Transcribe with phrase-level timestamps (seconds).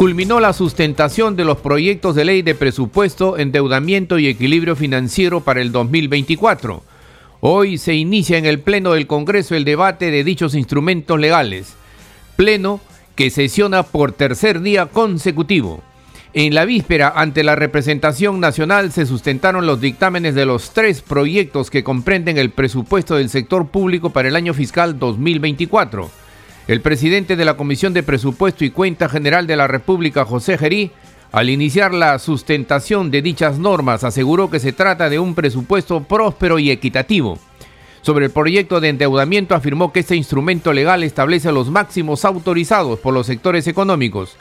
[0.00, 5.60] culminó la sustentación de los proyectos de ley de presupuesto, endeudamiento y equilibrio financiero para
[5.60, 6.82] el 2024.
[7.40, 11.74] Hoy se inicia en el Pleno del Congreso el debate de dichos instrumentos legales.
[12.36, 12.80] Pleno
[13.14, 15.82] que sesiona por tercer día consecutivo.
[16.32, 21.68] En la víspera, ante la representación nacional, se sustentaron los dictámenes de los tres proyectos
[21.68, 26.10] que comprenden el presupuesto del sector público para el año fiscal 2024.
[26.68, 30.90] El presidente de la Comisión de Presupuesto y Cuenta General de la República, José Gerí,
[31.32, 36.58] al iniciar la sustentación de dichas normas, aseguró que se trata de un presupuesto próspero
[36.58, 37.38] y equitativo.
[38.02, 43.14] Sobre el proyecto de endeudamiento afirmó que este instrumento legal establece los máximos autorizados por
[43.14, 44.36] los sectores económicos.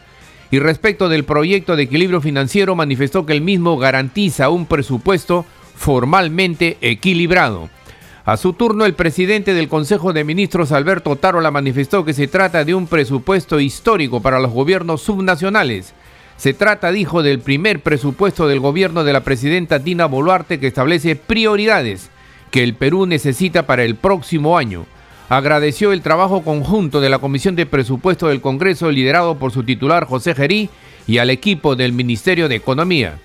[0.51, 6.77] Y respecto del proyecto de equilibrio financiero manifestó que el mismo garantiza un presupuesto formalmente
[6.81, 7.69] equilibrado.
[8.29, 12.63] A su turno, el presidente del Consejo de Ministros, Alberto Tarola, manifestó que se trata
[12.63, 15.95] de un presupuesto histórico para los gobiernos subnacionales.
[16.37, 21.15] Se trata, dijo, del primer presupuesto del gobierno de la presidenta Dina Boluarte que establece
[21.15, 22.11] prioridades
[22.51, 24.85] que el Perú necesita para el próximo año.
[25.27, 30.05] Agradeció el trabajo conjunto de la Comisión de Presupuesto del Congreso liderado por su titular
[30.05, 30.69] José Gerí
[31.07, 33.17] y al equipo del Ministerio de Economía.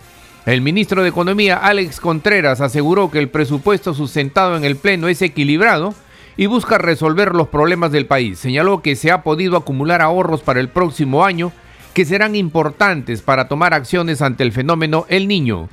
[0.47, 5.23] El ministro de Economía, Alex Contreras, aseguró que el presupuesto sustentado en el Pleno es
[5.23, 5.95] equilibrado
[6.37, 8.41] y busca resolver los problemas del país.
[8.41, 11.50] Señaló que se ha podido acumular ahorros para el próximo año
[11.95, 15.70] que serán importantes para tomar acciones ante el fenómeno El Niño.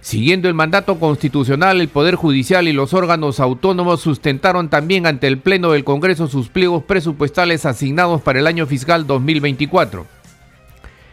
[0.00, 5.38] Siguiendo el mandato constitucional, el Poder Judicial y los órganos autónomos sustentaron también ante el
[5.38, 10.23] Pleno del Congreso sus pliegos presupuestales asignados para el año fiscal 2024.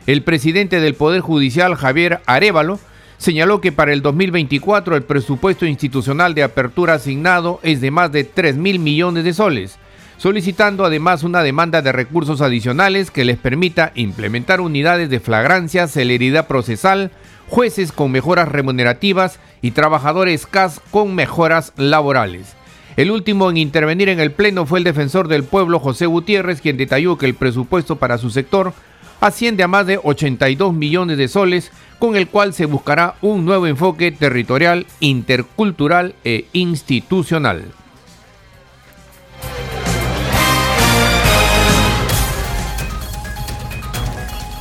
[0.08, 2.80] El presidente del Poder Judicial, Javier Arevalo,
[3.20, 8.24] señaló que para el 2024 el presupuesto institucional de apertura asignado es de más de
[8.24, 9.78] 3 mil millones de soles,
[10.18, 16.48] solicitando además una demanda de recursos adicionales que les permita implementar unidades de flagrancia, celeridad
[16.48, 17.12] procesal,
[17.48, 22.56] jueces con mejoras remunerativas y trabajadores CAS con mejoras laborales.
[22.98, 26.78] El último en intervenir en el Pleno fue el defensor del pueblo José Gutiérrez, quien
[26.78, 28.74] detalló que el presupuesto para su sector
[29.22, 33.68] asciende a más de 82 millones de soles, con el cual se buscará un nuevo
[33.68, 37.66] enfoque territorial, intercultural e institucional.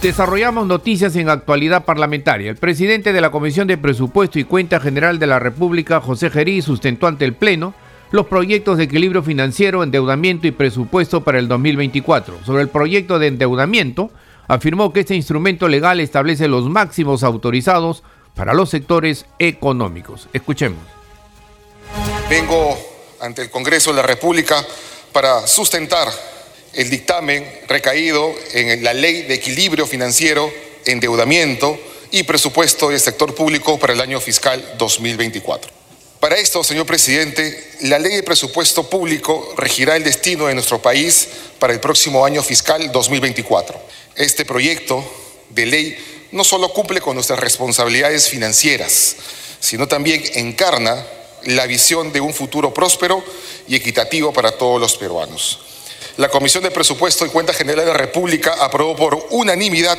[0.03, 2.51] Desarrollamos noticias en actualidad parlamentaria.
[2.51, 6.63] El presidente de la Comisión de Presupuesto y Cuenta General de la República, José Gerí,
[6.63, 7.75] sustentó ante el Pleno
[8.11, 12.39] los proyectos de equilibrio financiero, endeudamiento y presupuesto para el 2024.
[12.45, 14.11] Sobre el proyecto de endeudamiento,
[14.51, 18.03] afirmó que este instrumento legal establece los máximos autorizados
[18.35, 20.29] para los sectores económicos.
[20.33, 20.81] Escuchemos.
[22.29, 22.77] Vengo
[23.21, 24.67] ante el Congreso de la República
[25.13, 26.09] para sustentar
[26.73, 30.51] el dictamen recaído en la Ley de Equilibrio Financiero,
[30.85, 31.79] Endeudamiento
[32.11, 35.71] y Presupuesto del Sector Público para el año fiscal 2024.
[36.19, 41.29] Para esto, señor presidente, la Ley de Presupuesto Público regirá el destino de nuestro país
[41.61, 45.05] para el próximo año fiscal 2024 este proyecto
[45.51, 45.99] de ley
[46.33, 49.17] no solo cumple con nuestras responsabilidades financieras,
[49.59, 51.05] sino también encarna
[51.45, 53.25] la visión de un futuro próspero
[53.67, 55.61] y equitativo para todos los peruanos.
[56.17, 59.99] La Comisión de Presupuesto y Cuenta General de la República aprobó por unanimidad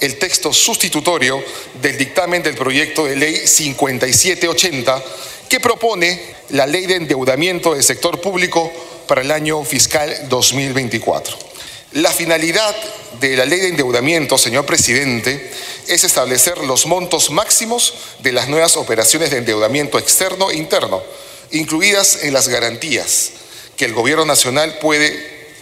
[0.00, 1.42] el texto sustitutorio
[1.82, 5.02] del dictamen del proyecto de ley 5780
[5.48, 8.72] que propone la ley de endeudamiento del sector público
[9.06, 11.49] para el año fiscal 2024.
[11.92, 12.76] La finalidad
[13.18, 15.50] de la ley de endeudamiento, señor presidente,
[15.88, 21.02] es establecer los montos máximos de las nuevas operaciones de endeudamiento externo e interno,
[21.50, 23.30] incluidas en las garantías
[23.76, 25.56] que el Gobierno Nacional puede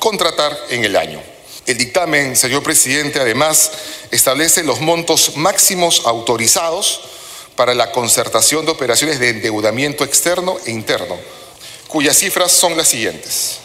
[0.00, 1.22] contratar en el año.
[1.64, 3.70] El dictamen, señor presidente, además
[4.10, 7.02] establece los montos máximos autorizados
[7.54, 11.16] para la concertación de operaciones de endeudamiento externo e interno,
[11.86, 13.58] cuyas cifras son las siguientes.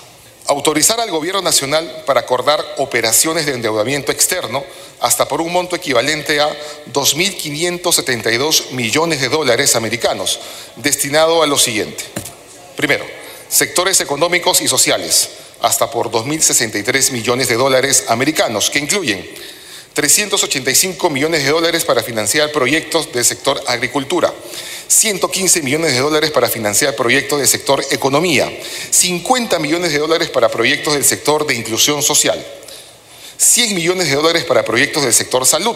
[0.48, 4.64] Autorizar al Gobierno Nacional para acordar operaciones de endeudamiento externo
[5.00, 6.50] hasta por un monto equivalente a
[6.92, 10.40] 2.572 millones de dólares americanos,
[10.76, 12.04] destinado a lo siguiente.
[12.76, 13.06] Primero,
[13.48, 15.30] sectores económicos y sociales,
[15.62, 19.26] hasta por 2.063 millones de dólares americanos, que incluyen
[19.94, 24.34] 385 millones de dólares para financiar proyectos del sector agricultura,
[24.88, 28.52] 115 millones de dólares para financiar proyectos del sector economía,
[28.90, 32.44] 50 millones de dólares para proyectos del sector de inclusión social.
[33.38, 35.76] 100 millones de dólares para proyectos del sector salud,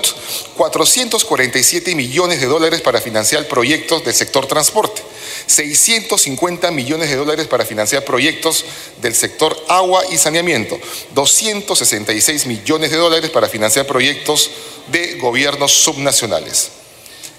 [0.56, 5.02] 447 millones de dólares para financiar proyectos del sector transporte,
[5.48, 8.66] 650 millones de dólares para financiar proyectos
[9.02, 10.80] del sector agua y saneamiento,
[11.14, 14.50] 266 millones de dólares para financiar proyectos
[14.88, 16.70] de gobiernos subnacionales.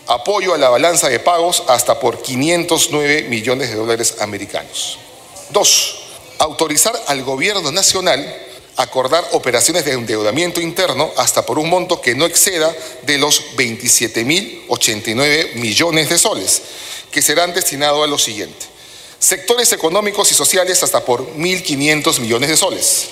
[0.06, 4.99] Apoyo a la balanza de pagos hasta por 509 millones de dólares americanos.
[5.50, 6.00] Dos,
[6.38, 8.48] autorizar al gobierno nacional
[8.79, 12.73] acordar operaciones de endeudamiento interno hasta por un monto que no exceda
[13.03, 16.63] de los 27.089 millones de soles,
[17.11, 18.67] que serán destinados a lo siguiente.
[19.19, 23.09] Sectores económicos y sociales hasta por 1.500 millones de soles.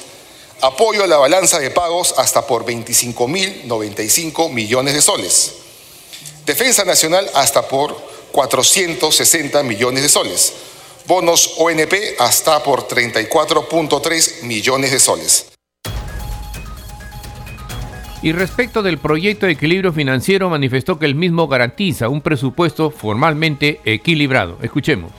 [0.61, 5.53] Apoyo a la balanza de pagos hasta por 25.095 millones de soles.
[6.47, 10.53] Defensa Nacional hasta por 460 millones de soles.
[11.07, 15.47] Bonos ONP hasta por 34.3 millones de soles.
[18.27, 23.81] Y respecto del proyecto de equilibrio financiero, manifestó que el mismo garantiza un presupuesto formalmente
[23.85, 24.59] equilibrado.
[24.63, 25.13] Escuchemos.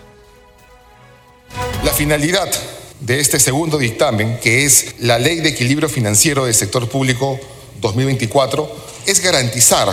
[1.86, 2.52] La finalidad
[3.00, 7.40] de este segundo dictamen, que es la Ley de Equilibrio Financiero del Sector Público
[7.80, 8.70] 2024,
[9.06, 9.88] es garantizar,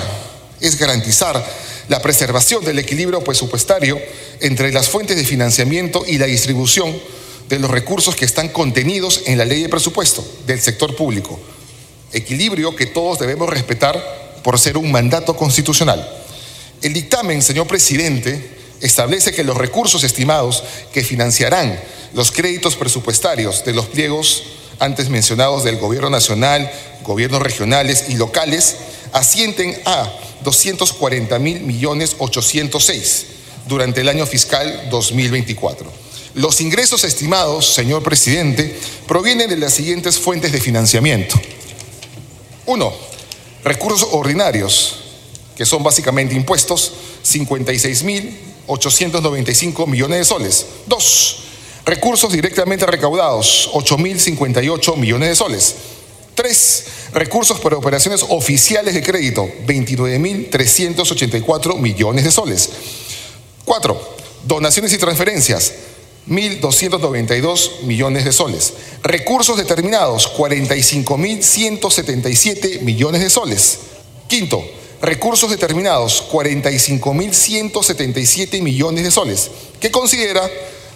[0.61, 1.41] es garantizar
[1.87, 3.97] la preservación del equilibrio presupuestario
[4.41, 6.93] entre las fuentes de financiamiento y la distribución
[7.49, 11.39] de los recursos que están contenidos en la ley de presupuesto del sector público
[12.15, 16.07] equilibrio que todos debemos respetar por ser un mandato constitucional.
[16.83, 18.51] El dictamen, señor presidente,
[18.81, 20.63] establece que los recursos estimados
[20.93, 21.79] que financiarán
[22.13, 24.45] los créditos presupuestarios de los pliegos
[24.79, 26.71] antes mencionados del Gobierno Nacional,
[27.03, 28.77] gobiernos regionales y locales
[29.13, 30.13] ascienden a
[30.43, 33.27] 240 mil millones 806
[33.69, 35.91] durante el año fiscal 2024.
[36.35, 38.77] Los ingresos estimados, señor presidente,
[39.07, 41.41] provienen de las siguientes fuentes de financiamiento.
[42.67, 42.93] Uno,
[43.63, 45.01] recursos ordinarios,
[45.57, 46.93] que son básicamente impuestos,
[47.25, 50.67] 56.895 millones de soles.
[50.87, 51.41] Dos,
[51.85, 55.75] recursos directamente recaudados, 8.058 millones de soles.
[56.35, 62.71] Tres, recursos por operaciones oficiales de crédito, 29.384 millones de soles.
[63.65, 65.73] Cuatro, donaciones y transferencias,
[66.29, 68.73] 1.292 millones de soles.
[69.03, 73.79] Recursos determinados, 45.177 millones de soles.
[74.27, 74.65] Quinto,
[75.03, 79.51] recursos determinados, 45.177 millones de soles,
[79.81, 80.49] que considera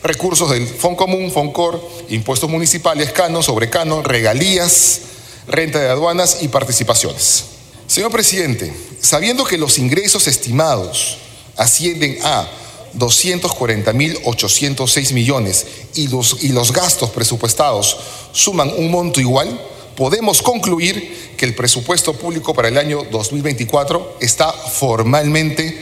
[0.03, 5.01] recursos del Fondo Común, Foncor, impuestos municipales, canon, sobrecano, regalías,
[5.47, 7.45] renta de aduanas y participaciones.
[7.87, 11.19] Señor presidente, sabiendo que los ingresos estimados
[11.57, 12.49] ascienden a
[12.97, 17.97] 240.806 millones y los, y los gastos presupuestados
[18.33, 19.61] suman un monto igual,
[19.97, 25.79] podemos concluir que el presupuesto público para el año 2024 está formalmente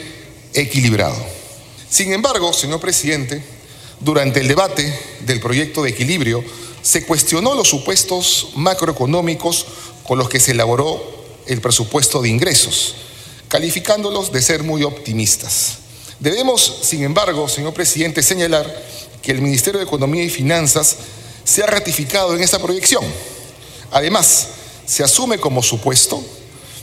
[0.54, 1.16] equilibrado.
[1.88, 3.42] Sin embargo, señor presidente,
[4.00, 6.44] durante el debate del proyecto de equilibrio
[6.82, 9.66] se cuestionó los supuestos macroeconómicos
[10.04, 11.16] con los que se elaboró
[11.46, 12.94] el presupuesto de ingresos,
[13.48, 15.78] calificándolos de ser muy optimistas.
[16.20, 18.66] Debemos, sin embargo, señor presidente, señalar
[19.23, 20.96] que el Ministerio de Economía y Finanzas
[21.44, 23.04] se ha ratificado en esta proyección.
[23.92, 24.49] Además,
[24.87, 26.23] se asume como supuesto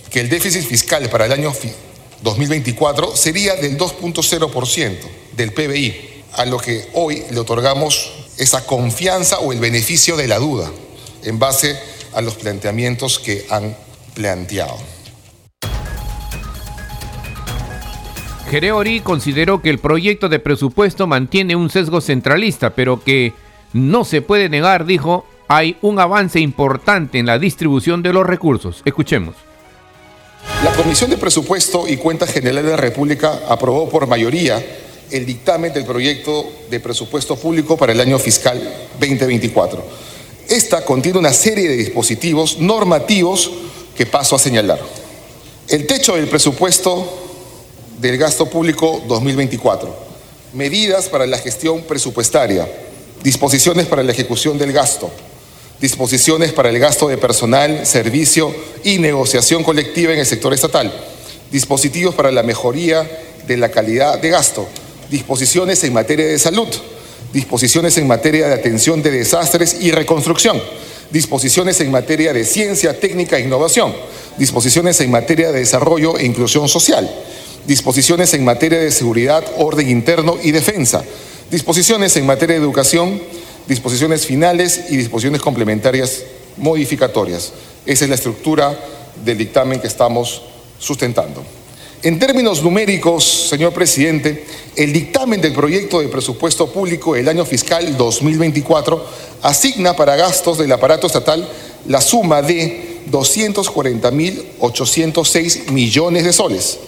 [0.09, 1.53] que el déficit fiscal para el año
[2.21, 4.97] 2024 sería del 2.0%
[5.35, 10.39] del PBI, a lo que hoy le otorgamos esa confianza o el beneficio de la
[10.39, 10.71] duda
[11.23, 11.77] en base
[12.13, 13.75] a los planteamientos que han
[14.13, 14.77] planteado.
[18.53, 23.33] Gereori consideró que el proyecto de presupuesto mantiene un sesgo centralista, pero que
[23.73, 28.83] no se puede negar, dijo, hay un avance importante en la distribución de los recursos.
[28.85, 29.33] Escuchemos.
[30.63, 34.63] La Comisión de Presupuesto y Cuentas Generales de la República aprobó por mayoría
[35.09, 38.61] el dictamen del proyecto de presupuesto público para el año fiscal
[38.99, 39.83] 2024.
[40.47, 43.49] Esta contiene una serie de dispositivos normativos
[43.97, 44.79] que paso a señalar.
[45.69, 47.22] El techo del presupuesto
[48.03, 49.95] del gasto público 2024,
[50.51, 52.67] medidas para la gestión presupuestaria,
[53.23, 55.09] disposiciones para la ejecución del gasto,
[55.79, 60.91] disposiciones para el gasto de personal, servicio y negociación colectiva en el sector estatal,
[61.49, 63.09] dispositivos para la mejoría
[63.47, 64.67] de la calidad de gasto,
[65.09, 66.67] disposiciones en materia de salud,
[67.31, 70.61] disposiciones en materia de atención de desastres y reconstrucción,
[71.09, 73.95] disposiciones en materia de ciencia, técnica e innovación,
[74.37, 77.09] disposiciones en materia de desarrollo e inclusión social
[77.67, 81.03] disposiciones en materia de seguridad, orden interno y defensa,
[81.49, 83.21] disposiciones en materia de educación,
[83.67, 86.23] disposiciones finales y disposiciones complementarias
[86.57, 87.53] modificatorias.
[87.85, 88.77] Esa es la estructura
[89.23, 90.41] del dictamen que estamos
[90.79, 91.43] sustentando.
[92.03, 97.95] En términos numéricos, señor presidente, el dictamen del proyecto de presupuesto público del año fiscal
[97.95, 99.05] 2024
[99.41, 101.47] asigna para gastos del aparato estatal
[101.87, 106.79] la suma de 240.806 millones de soles,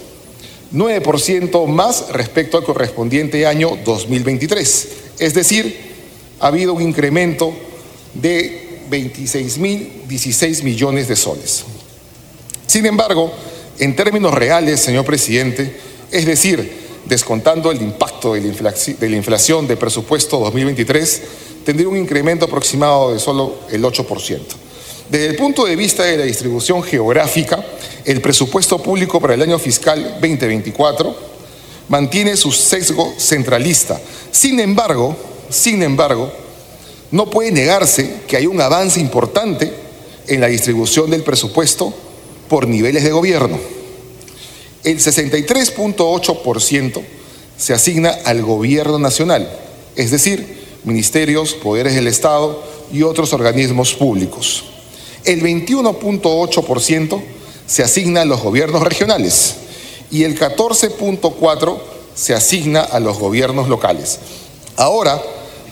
[0.74, 4.88] 9% más respecto al correspondiente año 2023.
[5.20, 5.78] Es decir,
[6.40, 7.54] ha habido un incremento
[8.14, 11.64] de 26.016 millones de soles.
[12.68, 13.32] Sin embargo,
[13.80, 15.76] en términos reales, señor presidente,
[16.12, 21.22] es decir, descontando el impacto de la inflación del presupuesto 2023,
[21.64, 24.65] tendría un incremento aproximado de solo el 8%.
[25.10, 27.64] Desde el punto de vista de la distribución geográfica,
[28.06, 31.16] el presupuesto público para el año fiscal 2024
[31.90, 34.02] mantiene su sesgo centralista.
[34.32, 35.16] Sin embargo,
[35.50, 36.32] sin embargo,
[37.12, 39.72] no puede negarse que hay un avance importante
[40.28, 41.94] en la distribución del presupuesto
[42.50, 43.60] por niveles de gobierno.
[44.84, 47.04] El 63.8%
[47.58, 49.48] se asigna al gobierno nacional,
[49.96, 54.75] es decir, ministerios, poderes del Estado y otros organismos públicos.
[55.25, 57.22] El 21.8%
[57.67, 59.55] se asigna a los gobiernos regionales
[60.12, 61.77] y el 14.4%
[62.13, 64.20] se asigna a los gobiernos locales.
[64.77, 65.22] Ahora,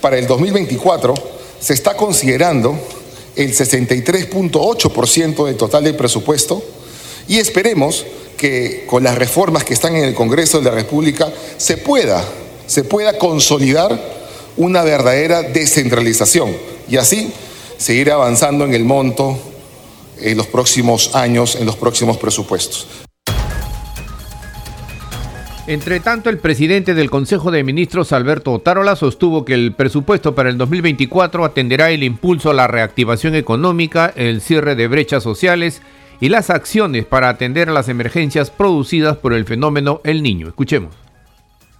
[0.01, 1.13] para el 2024,
[1.59, 2.77] se está considerando
[3.35, 6.63] el 63.8% del total del presupuesto
[7.27, 8.05] y esperemos
[8.37, 12.23] que con las reformas que están en el Congreso de la República se pueda,
[12.67, 13.97] se pueda consolidar
[14.57, 16.55] una verdadera descentralización
[16.89, 17.31] y así
[17.83, 19.37] seguir avanzando en el monto
[20.17, 22.87] en los próximos años, en los próximos presupuestos.
[25.67, 30.49] Entre tanto, el presidente del Consejo de Ministros, Alberto Otárola, sostuvo que el presupuesto para
[30.49, 35.81] el 2024 atenderá el impulso a la reactivación económica, el cierre de brechas sociales
[36.21, 40.47] y las acciones para atender a las emergencias producidas por el fenómeno El Niño.
[40.47, 40.95] Escuchemos.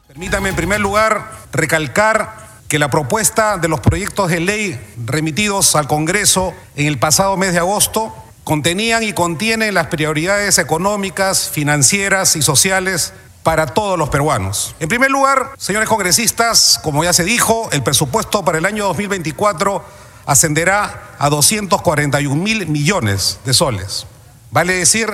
[0.08, 5.88] Permítame en primer lugar recalcar que la propuesta de los proyectos de ley remitidos al
[5.88, 12.42] Congreso en el pasado mes de agosto contenían y contienen las prioridades económicas, financieras y
[12.42, 14.76] sociales para todos los peruanos.
[14.80, 19.84] En primer lugar, señores congresistas, como ya se dijo, el presupuesto para el año 2024
[20.26, 24.08] ascenderá a 241 mil millones de soles,
[24.52, 25.10] vale decir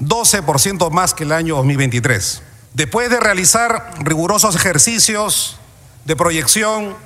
[0.00, 2.42] 12% más que el año 2023.
[2.74, 5.58] Después de realizar rigurosos ejercicios
[6.04, 6.96] de proyección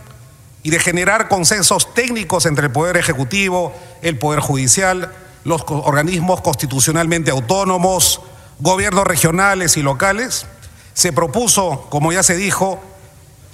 [0.62, 5.12] y de generar consensos técnicos entre el Poder Ejecutivo, el Poder Judicial,
[5.44, 8.20] los organismos constitucionalmente autónomos,
[8.58, 10.46] gobiernos regionales y locales,
[10.94, 12.80] se propuso, como ya se dijo,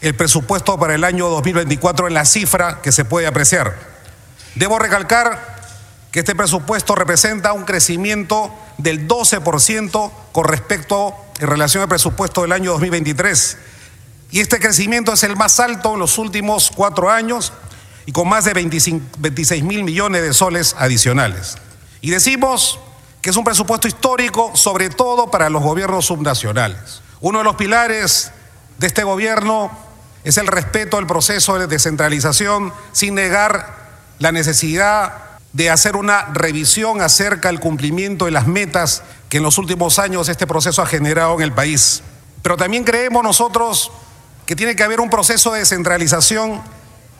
[0.00, 3.76] el presupuesto para el año 2024 en la cifra que se puede apreciar.
[4.54, 5.54] Debo recalcar
[6.10, 12.52] que este presupuesto representa un crecimiento del 12% con respecto en relación al presupuesto del
[12.52, 13.58] año 2023.
[14.34, 17.52] Y este crecimiento es el más alto en los últimos cuatro años
[18.04, 21.54] y con más de 26 mil millones de soles adicionales.
[22.00, 22.80] Y decimos
[23.22, 27.00] que es un presupuesto histórico, sobre todo para los gobiernos subnacionales.
[27.20, 28.32] Uno de los pilares
[28.78, 29.70] de este gobierno
[30.24, 35.12] es el respeto al proceso de descentralización sin negar la necesidad
[35.52, 40.28] de hacer una revisión acerca del cumplimiento de las metas que en los últimos años
[40.28, 42.02] este proceso ha generado en el país.
[42.42, 43.92] Pero también creemos nosotros
[44.46, 46.62] que tiene que haber un proceso de descentralización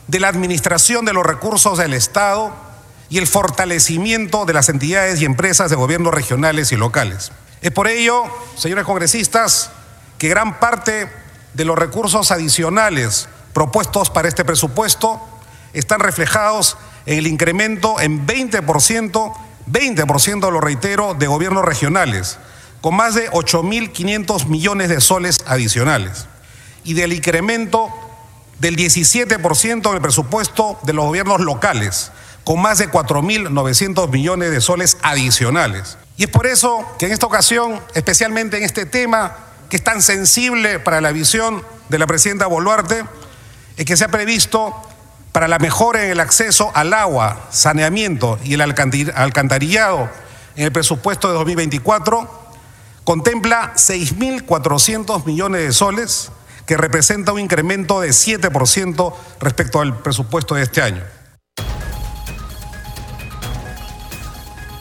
[0.07, 2.53] de la administración de los recursos del Estado
[3.09, 7.31] y el fortalecimiento de las entidades y empresas de gobiernos regionales y locales.
[7.61, 8.23] Es por ello,
[8.55, 9.71] señores congresistas,
[10.17, 11.09] que gran parte
[11.53, 15.21] de los recursos adicionales propuestos para este presupuesto
[15.73, 19.33] están reflejados en el incremento en 20%,
[19.71, 22.37] 20% lo reitero, de gobiernos regionales,
[22.81, 26.27] con más de 8.500 millones de soles adicionales,
[26.85, 27.89] y del incremento
[28.59, 32.11] del 17% del presupuesto de los gobiernos locales,
[32.45, 35.97] con más de 4.900 millones de soles adicionales.
[36.15, 39.35] Y es por eso que en esta ocasión, especialmente en este tema
[39.69, 43.03] que es tan sensible para la visión de la presidenta Boluarte,
[43.75, 44.73] es que se ha previsto
[45.31, 50.09] para la mejora en el acceso al agua, saneamiento y el alcantarillado
[50.55, 52.45] en el presupuesto de 2024,
[53.03, 56.31] contempla 6.400 millones de soles,
[56.65, 61.01] que representa un incremento de 7% respecto al presupuesto de este año.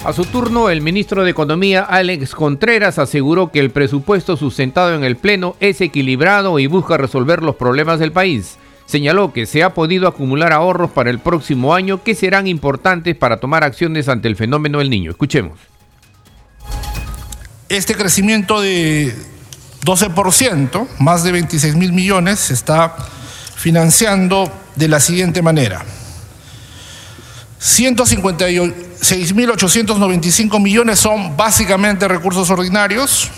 [0.04, 5.02] A su turno, el ministro de Economía, Alex Contreras, aseguró que el presupuesto sustentado en
[5.02, 8.58] el Pleno es equilibrado y busca resolver los problemas del país.
[8.84, 13.38] Señaló que se ha podido acumular ahorros para el próximo año que serán importantes para
[13.38, 15.10] tomar acciones ante el fenómeno del niño.
[15.10, 15.58] Escuchemos.
[17.70, 19.14] Este crecimiento de
[19.84, 22.96] 12%, más de 26 mil millones, se está
[23.56, 25.84] financiando de la siguiente manera.
[27.60, 33.30] 156.895 millones son básicamente recursos ordinarios,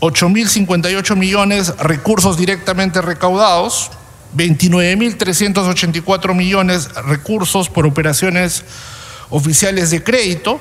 [0.00, 3.90] 8.058 millones recursos directamente recaudados,
[4.36, 8.64] 29.384 millones recursos por operaciones
[9.30, 10.60] oficiales de crédito,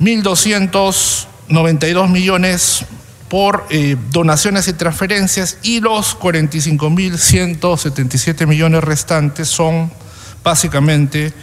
[0.00, 2.84] 1.292 millones
[3.34, 9.90] por eh, donaciones y transferencias y los 45.177 millones restantes son
[10.44, 11.34] básicamente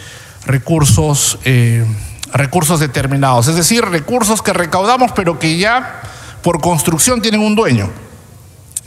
[0.46, 1.86] recursos, eh,
[2.32, 6.02] recursos determinados, es decir, recursos que recaudamos pero que ya
[6.42, 7.92] por construcción tienen un dueño.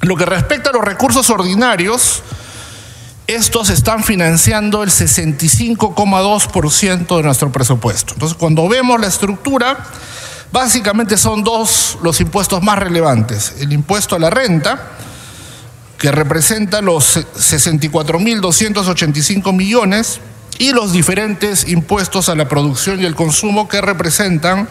[0.01, 2.23] Lo que respecta a los recursos ordinarios,
[3.27, 8.15] estos están financiando el 65,2% de nuestro presupuesto.
[8.15, 9.77] Entonces, cuando vemos la estructura,
[10.55, 13.57] básicamente son dos los impuestos más relevantes.
[13.59, 14.93] El impuesto a la renta,
[15.99, 20.21] que representa los 64.285 millones,
[20.59, 24.69] y los diferentes impuestos a la producción y el consumo que representan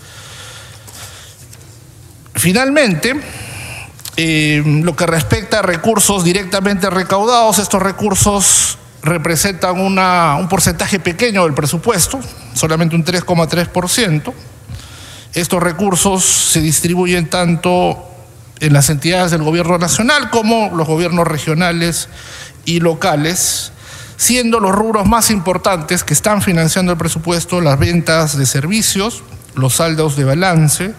[2.35, 3.21] Finalmente,
[4.17, 11.53] eh, lo que respecta a recursos directamente recaudados, estos recursos representan un porcentaje pequeño del
[11.55, 12.19] presupuesto,
[12.55, 14.33] solamente un 3,3%.
[15.35, 18.09] Estos recursos se distribuyen tanto
[18.61, 22.09] en las entidades del gobierno nacional como los gobiernos regionales
[22.65, 23.73] y locales,
[24.17, 29.23] siendo los rubros más importantes que están financiando el presupuesto las ventas de servicios,
[29.55, 30.95] los saldos de balance,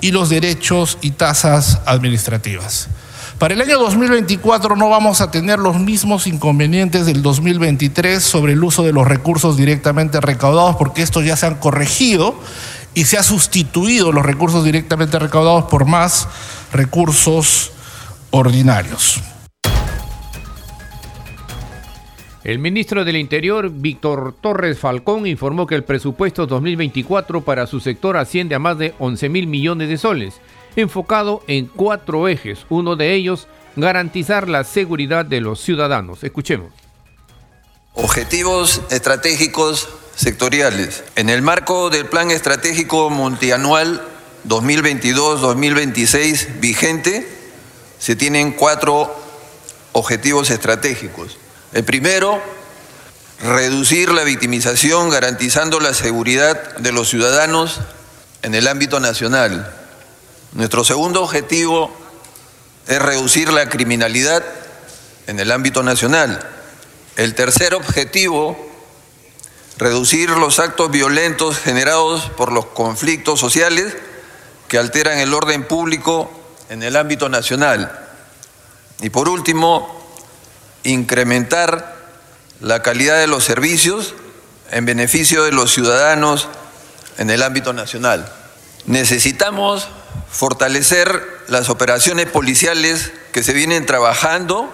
[0.00, 2.88] y los derechos y tasas administrativas.
[3.38, 8.64] Para el año 2024 no vamos a tener los mismos inconvenientes del 2023 sobre el
[8.64, 12.38] uso de los recursos directamente recaudados porque estos ya se han corregido
[12.94, 16.28] y se ha sustituido los recursos directamente recaudados por más
[16.72, 17.72] recursos
[18.30, 19.20] ordinarios.
[22.44, 28.16] El ministro del Interior, Víctor Torres Falcón, informó que el presupuesto 2024 para su sector
[28.16, 30.34] asciende a más de 11 mil millones de soles,
[30.76, 32.64] enfocado en cuatro ejes.
[32.68, 36.22] Uno de ellos, garantizar la seguridad de los ciudadanos.
[36.22, 36.72] Escuchemos.
[37.94, 41.02] Objetivos estratégicos sectoriales.
[41.16, 44.02] En el marco del Plan Estratégico Multianual
[44.48, 47.28] 2022-2026 vigente,
[47.98, 49.14] se tienen cuatro
[49.92, 51.38] objetivos estratégicos
[51.76, 52.40] el primero,
[53.42, 57.80] reducir la victimización garantizando la seguridad de los ciudadanos
[58.42, 59.70] en el ámbito nacional.
[60.52, 61.94] Nuestro segundo objetivo
[62.86, 64.42] es reducir la criminalidad
[65.26, 66.48] en el ámbito nacional.
[67.16, 68.56] El tercer objetivo,
[69.76, 73.94] reducir los actos violentos generados por los conflictos sociales
[74.68, 76.30] que alteran el orden público
[76.68, 78.06] en el ámbito nacional.
[79.00, 79.96] Y por último,
[80.82, 81.96] incrementar
[82.60, 84.14] la calidad de los servicios
[84.70, 86.48] en beneficio de los ciudadanos
[87.18, 88.30] en el ámbito nacional.
[88.86, 89.88] Necesitamos
[90.30, 94.72] fortalecer las operaciones policiales que se vienen trabajando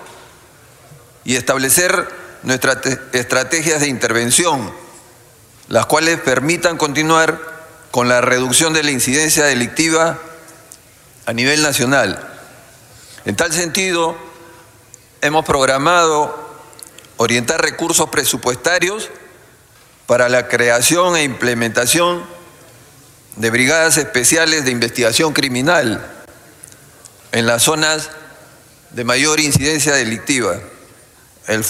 [1.24, 2.08] y establecer
[2.42, 2.78] nuestras
[3.12, 4.72] estrategias de intervención,
[5.68, 7.51] las cuales permitan continuar
[7.92, 10.18] con la reducción de la incidencia delictiva
[11.26, 12.18] a nivel nacional.
[13.26, 14.16] En tal sentido,
[15.20, 16.34] hemos programado
[17.18, 19.10] orientar recursos presupuestarios
[20.06, 22.24] para la creación e implementación
[23.36, 26.04] de brigadas especiales de investigación criminal
[27.32, 28.10] en las zonas
[28.90, 30.56] de mayor incidencia delictiva.
[31.46, 31.64] el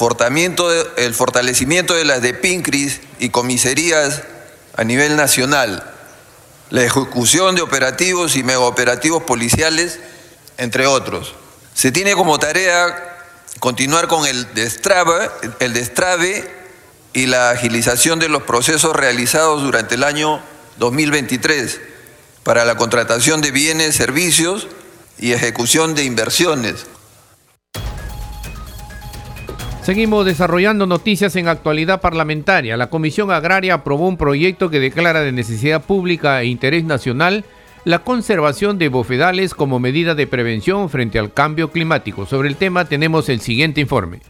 [0.97, 4.23] el fortalecimiento de las de PINCRIS y comisarías
[4.77, 5.92] a nivel nacional,
[6.73, 10.01] la ejecución de operativos y megaoperativos policiales,
[10.57, 11.35] entre otros.
[11.75, 13.19] Se tiene como tarea
[13.61, 15.29] continuar con el destrave,
[15.61, 16.51] el destrave
[17.13, 20.43] y la agilización de los procesos realizados durante el año
[20.79, 21.79] 2023
[22.43, 24.67] para la contratación de bienes, servicios
[25.19, 26.87] y ejecución de inversiones.
[29.83, 32.77] Seguimos desarrollando noticias en actualidad parlamentaria.
[32.77, 37.45] La Comisión Agraria aprobó un proyecto que declara de necesidad pública e interés nacional
[37.85, 42.27] la conservación de bofedales como medida de prevención frente al cambio climático.
[42.27, 44.21] Sobre el tema tenemos el siguiente informe.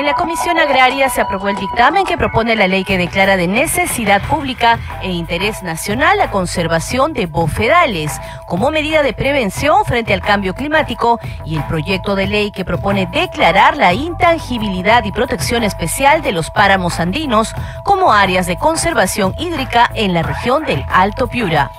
[0.00, 3.46] En la Comisión Agraria se aprobó el dictamen que propone la ley que declara de
[3.46, 8.10] necesidad pública e interés nacional la conservación de bofedales
[8.46, 13.08] como medida de prevención frente al cambio climático y el proyecto de ley que propone
[13.12, 17.52] declarar la intangibilidad y protección especial de los páramos andinos
[17.84, 21.70] como áreas de conservación hídrica en la región del Alto Piura.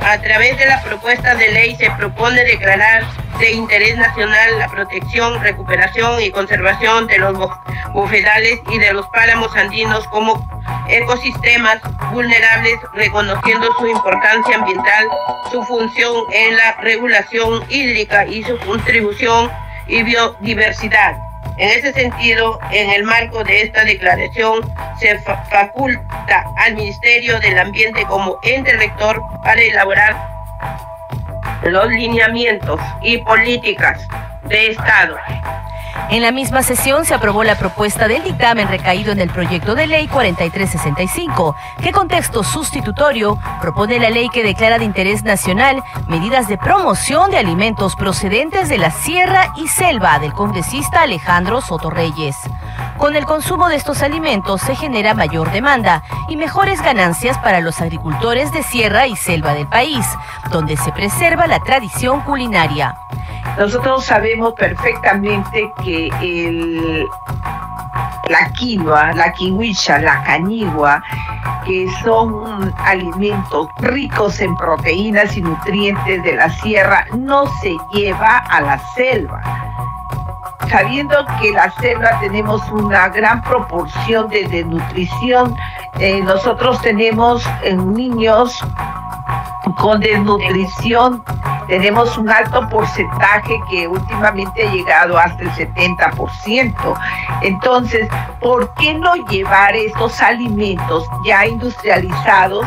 [0.00, 3.04] A través de la propuesta de ley se propone declarar
[3.38, 7.38] de interés nacional la protección, recuperación y conservación de los
[7.92, 10.46] bufedales y de los páramos andinos como
[10.88, 11.80] ecosistemas
[12.12, 15.06] vulnerables, reconociendo su importancia ambiental,
[15.50, 19.50] su función en la regulación hídrica y su contribución
[19.86, 21.16] y biodiversidad.
[21.58, 24.60] En ese sentido, en el marco de esta declaración,
[25.00, 30.16] se faculta al Ministerio del Ambiente como ente rector para elaborar
[31.64, 34.06] los lineamientos y políticas
[34.44, 35.16] de Estado
[36.10, 39.86] en la misma sesión se aprobó la propuesta del dictamen recaído en el proyecto de
[39.86, 46.48] ley 4365, que con texto sustitutorio propone la ley que declara de interés nacional medidas
[46.48, 52.36] de promoción de alimentos procedentes de la sierra y selva del congresista Alejandro Soto Reyes.
[52.96, 57.80] Con el consumo de estos alimentos se genera mayor demanda y mejores ganancias para los
[57.80, 60.06] agricultores de sierra y selva del país,
[60.50, 62.96] donde se preserva la tradición culinaria.
[63.56, 67.06] Nosotros sabemos perfectamente que el,
[68.28, 71.02] la quinoa, la kiwicha, la cañigua,
[71.64, 78.60] que son alimentos ricos en proteínas y nutrientes de la sierra, no se lleva a
[78.60, 79.42] la selva.
[80.68, 85.56] Sabiendo que la selva tenemos una gran proporción de desnutrición,
[85.98, 88.62] eh, nosotros tenemos en niños
[89.74, 91.22] con desnutrición
[91.68, 96.98] tenemos un alto porcentaje que últimamente ha llegado hasta el 70%.
[97.42, 98.08] Entonces,
[98.40, 102.66] ¿por qué no llevar estos alimentos ya industrializados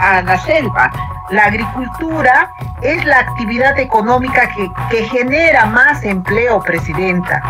[0.00, 0.90] a la selva?
[1.30, 2.50] La agricultura
[2.82, 7.40] es la actividad económica que, que genera más empleo, Presidenta.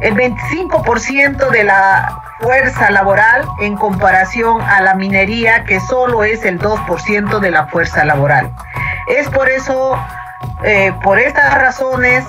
[0.00, 6.58] El 25% de la fuerza laboral en comparación a la minería, que solo es el
[6.58, 8.52] 2% de la fuerza laboral.
[9.08, 9.96] Es por eso
[10.64, 12.24] eh, por estas razones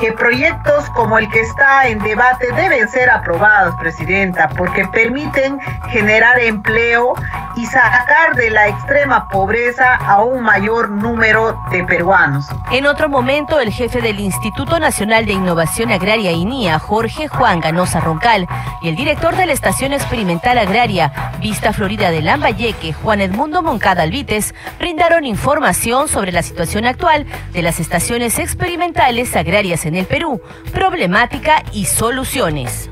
[0.00, 6.38] que proyectos como el que está en debate deben ser aprobados, Presidenta, porque permiten generar
[6.40, 7.14] empleo
[7.56, 12.46] y sacar de la extrema pobreza a un mayor número de peruanos.
[12.70, 18.00] En otro momento, el jefe del Instituto Nacional de Innovación Agraria INIA, Jorge Juan Ganosa
[18.00, 18.46] Roncal,
[18.82, 24.02] y el director de la Estación Experimental Agraria Vista Florida de Lambayeque, Juan Edmundo Moncada
[24.02, 30.40] Alvites, brindaron información sobre la situación actual de las estaciones experimentales agrarias en el Perú,
[30.72, 32.90] problemática y soluciones.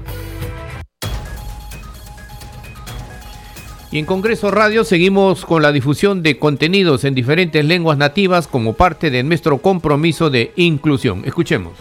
[3.94, 8.72] Y en Congreso Radio seguimos con la difusión de contenidos en diferentes lenguas nativas como
[8.72, 11.22] parte de nuestro compromiso de inclusión.
[11.24, 11.74] Escuchemos.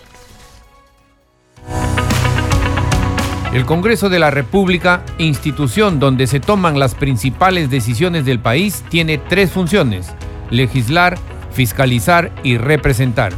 [3.51, 9.17] El Congreso de la República, institución donde se toman las principales decisiones del país, tiene
[9.17, 10.07] tres funciones,
[10.49, 11.17] legislar,
[11.53, 13.33] fiscalizar y representar.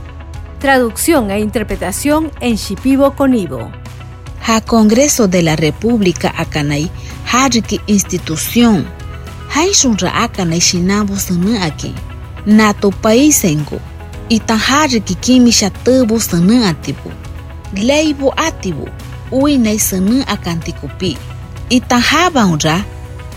[0.60, 3.72] Traducción e interpretación en Shipibo Conibo.
[4.48, 6.90] Ha Congreso de la República Akanay,
[7.32, 8.86] Hajiki Institución.
[9.54, 11.94] Haishunra Akanay Shinabo Sana aquí.
[12.46, 13.80] Nato Paisengo.
[14.30, 17.12] Itan Hajiki Kimisha Tubu Sana Atibu.
[19.32, 21.18] Uinay Sana Akantikupi.
[21.70, 22.86] Itan Habaunra.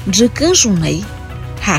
[0.06, 1.04] Rikanshunay.
[1.66, 1.78] Ha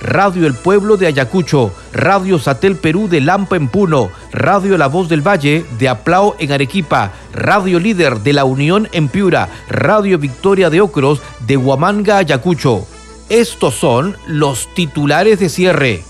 [0.00, 5.08] Radio El Pueblo de Ayacucho, Radio Satel Perú de Lampa en Puno, Radio La Voz
[5.08, 10.70] del Valle de Aplao en Arequipa, Radio Líder de La Unión en Piura, Radio Victoria
[10.70, 12.86] de Ocros de Huamanga, Ayacucho.
[13.28, 16.04] Estos son los titulares de cierre.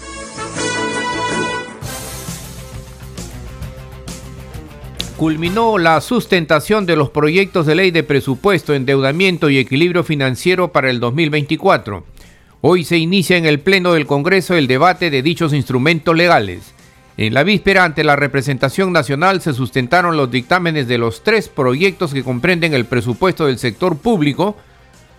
[5.18, 10.90] culminó la sustentación de los proyectos de ley de presupuesto, endeudamiento y equilibrio financiero para
[10.90, 12.05] el 2024.
[12.61, 16.75] Hoy se inicia en el Pleno del Congreso el debate de dichos instrumentos legales.
[17.16, 22.12] En la víspera ante la representación nacional se sustentaron los dictámenes de los tres proyectos
[22.12, 24.57] que comprenden el presupuesto del sector público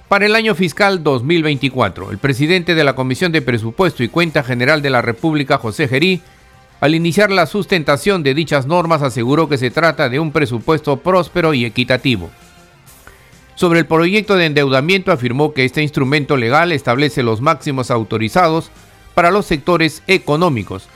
[0.09, 2.11] para el año fiscal 2024.
[2.11, 6.21] El presidente de la Comisión de Presupuesto y Cuenta General de la República, José Gerí,
[6.81, 11.53] al iniciar la sustentación de dichas normas aseguró que se trata de un presupuesto próspero
[11.53, 12.29] y equitativo.
[13.59, 18.71] Sobre el proyecto de endeudamiento afirmó que este instrumento legal establece los máximos autorizados
[19.13, 20.87] para los sectores económicos.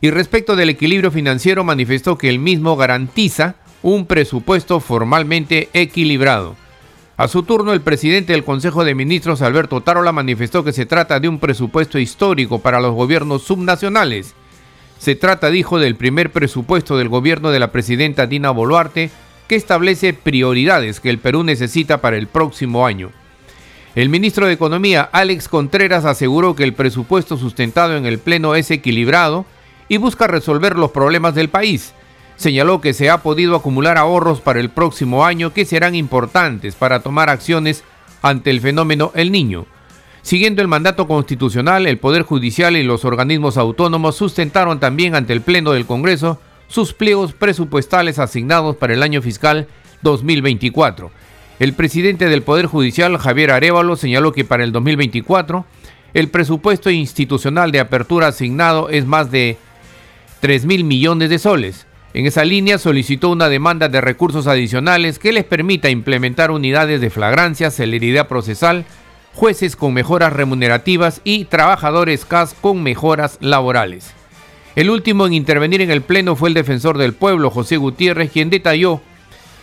[0.00, 6.54] Y respecto del equilibrio financiero manifestó que el mismo garantiza un presupuesto formalmente equilibrado.
[7.16, 11.18] A su turno, el presidente del Consejo de Ministros, Alberto Tarola, manifestó que se trata
[11.18, 14.36] de un presupuesto histórico para los gobiernos subnacionales.
[15.00, 19.10] Se trata, dijo, del primer presupuesto del gobierno de la presidenta Dina Boluarte
[19.46, 23.10] que establece prioridades que el Perú necesita para el próximo año.
[23.94, 28.70] El ministro de Economía, Alex Contreras, aseguró que el presupuesto sustentado en el Pleno es
[28.70, 29.46] equilibrado
[29.88, 31.92] y busca resolver los problemas del país.
[32.36, 37.00] Señaló que se ha podido acumular ahorros para el próximo año que serán importantes para
[37.00, 37.84] tomar acciones
[38.22, 39.66] ante el fenómeno El Niño.
[40.22, 45.42] Siguiendo el mandato constitucional, el Poder Judicial y los organismos autónomos sustentaron también ante el
[45.42, 49.68] Pleno del Congreso sus pliegos presupuestales asignados para el año fiscal
[50.02, 51.10] 2024.
[51.60, 55.64] El presidente del Poder Judicial, Javier Arevalo, señaló que para el 2024
[56.14, 59.56] el presupuesto institucional de apertura asignado es más de
[60.40, 61.86] 3 mil millones de soles.
[62.12, 67.10] En esa línea solicitó una demanda de recursos adicionales que les permita implementar unidades de
[67.10, 68.84] flagrancia, celeridad procesal,
[69.32, 74.12] jueces con mejoras remunerativas y trabajadores CAS con mejoras laborales.
[74.76, 78.50] El último en intervenir en el Pleno fue el defensor del pueblo, José Gutiérrez, quien
[78.50, 79.00] detalló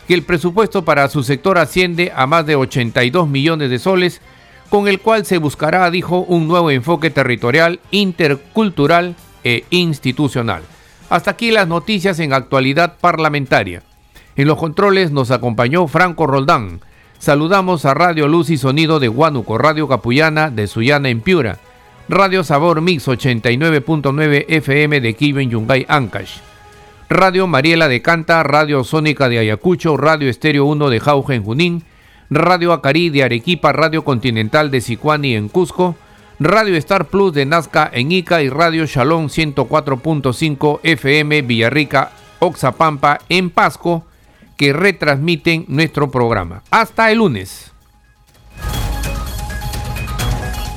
[0.07, 4.21] que el presupuesto para su sector asciende a más de 82 millones de soles,
[4.69, 10.63] con el cual se buscará, dijo, un nuevo enfoque territorial, intercultural e institucional.
[11.09, 13.83] Hasta aquí las noticias en actualidad parlamentaria.
[14.37, 16.79] En los controles nos acompañó Franco Roldán.
[17.19, 21.59] Saludamos a Radio Luz y Sonido de Huánuco, Radio Capullana de Sullana en Piura.
[22.13, 26.39] Radio Sabor Mix 89.9 FM de Kiven Yungay Ancash.
[27.09, 31.83] Radio Mariela de Canta, Radio Sónica de Ayacucho, Radio Estéreo 1 de Jauja en Junín,
[32.29, 35.95] Radio Acari de Arequipa, Radio Continental de Sicuani en Cusco,
[36.37, 43.49] Radio Star Plus de Nazca en Ica y Radio Shalom 104.5 FM Villarrica, Oxapampa en
[43.49, 44.03] Pasco,
[44.57, 46.61] que retransmiten nuestro programa.
[46.71, 47.70] Hasta el lunes.